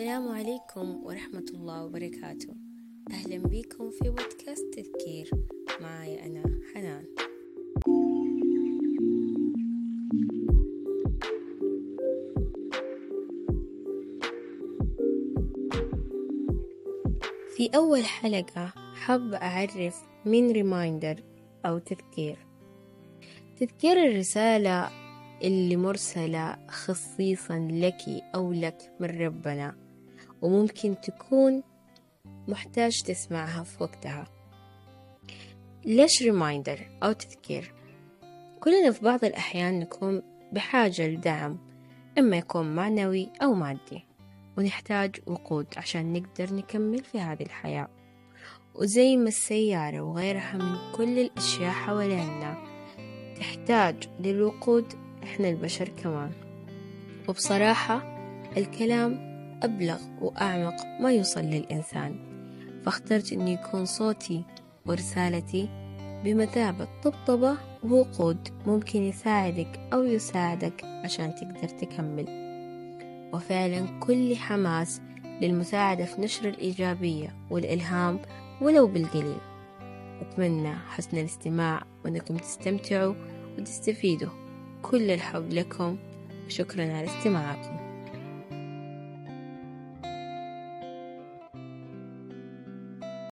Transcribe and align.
السلام 0.00 0.28
عليكم 0.28 1.04
ورحمة 1.04 1.44
الله 1.54 1.84
وبركاته. 1.84 2.56
أهلا 3.10 3.38
بكم 3.38 3.90
في 3.90 4.10
بودكاست 4.10 4.64
تذكير 4.72 5.30
معي 5.80 6.26
أنا 6.26 6.42
حنان. 6.74 7.04
في 17.56 17.70
أول 17.74 18.04
حلقة 18.04 18.72
حاب 18.94 19.34
أعرف 19.34 20.02
من 20.26 20.50
ريمايندر 20.50 21.22
أو 21.66 21.78
تذكير. 21.78 22.38
تذكير 23.56 23.96
الرسالة 24.06 24.90
اللي 25.42 25.76
مرسلة 25.76 26.66
خصيصا 26.68 27.68
لك 27.72 28.22
أو 28.34 28.52
لك 28.52 28.96
من 29.00 29.08
ربنا. 29.20 29.89
وممكن 30.42 30.96
تكون 31.00 31.62
محتاج 32.48 33.02
تسمعها 33.02 33.62
في 33.62 33.82
وقتها. 33.82 34.24
ليش 35.84 36.22
ريمايندر 36.22 36.86
أو 37.02 37.12
تذكير؟ 37.12 37.74
كلنا 38.60 38.90
في 38.90 39.04
بعض 39.04 39.24
الأحيان 39.24 39.78
نكون 39.78 40.22
بحاجة 40.52 41.06
لدعم 41.06 41.58
إما 42.18 42.36
يكون 42.36 42.74
معنوي 42.74 43.28
أو 43.42 43.54
مادي 43.54 44.04
ونحتاج 44.58 45.16
وقود 45.26 45.66
عشان 45.76 46.12
نقدر 46.12 46.54
نكمل 46.54 47.04
في 47.04 47.20
هذه 47.20 47.42
الحياة. 47.42 47.88
وزي 48.74 49.16
ما 49.16 49.28
السيارة 49.28 50.00
وغيرها 50.00 50.56
من 50.56 50.92
كل 50.96 51.18
الأشياء 51.18 51.72
حوالينا 51.72 52.58
تحتاج 53.36 54.08
للوقود 54.20 54.92
إحنا 55.22 55.48
البشر 55.48 55.88
كمان. 55.88 56.32
وبصراحة 57.28 58.02
الكلام 58.56 59.29
أبلغ 59.62 59.98
وأعمق 60.20 60.86
ما 61.00 61.12
يوصل 61.12 61.40
للإنسان. 61.40 62.30
فاخترت 62.84 63.32
أن 63.32 63.48
يكون 63.48 63.84
صوتي 63.84 64.44
ورسالتي 64.86 65.68
بمثابة 66.24 66.88
طبطبة 67.02 67.56
ووقود 67.84 68.48
ممكن 68.66 69.02
يساعدك 69.02 69.80
أو 69.92 70.02
يساعدك 70.02 70.84
عشان 70.84 71.34
تقدر 71.34 71.68
تكمل. 71.68 72.26
وفعلا 73.32 74.00
كل 74.00 74.36
حماس 74.36 75.00
للمساعدة 75.42 76.04
في 76.04 76.20
نشر 76.20 76.48
الإيجابية 76.48 77.36
والإلهام 77.50 78.20
ولو 78.60 78.86
بالقليل. 78.86 79.38
أتمنى 80.20 80.74
حسن 80.74 81.16
الاستماع 81.16 81.82
وأنكم 82.04 82.36
تستمتعوا 82.36 83.14
وتستفيدوا. 83.58 84.30
كل 84.82 85.10
الحب 85.10 85.52
لكم. 85.52 85.98
وشكرا 86.46 86.82
على 86.82 87.04
استماعكم. 87.04 87.89